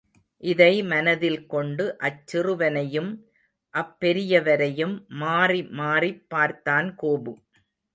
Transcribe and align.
இதை 0.43 0.83
மனத்தில் 0.83 1.45
கொண்டு, 1.45 1.85
அச்சிறுவனையும் 1.99 3.11
அப்பெரியவரையும் 3.73 4.97
மாறி 5.19 5.63
மாறிப் 5.63 6.29
பார்த்தான் 6.29 6.95
கோபு. 7.01 7.33